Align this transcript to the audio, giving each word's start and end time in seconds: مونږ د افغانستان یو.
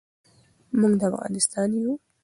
مونږ 0.79 0.93
د 0.99 1.01
افغانستان 1.09 1.69
یو. 1.81 1.93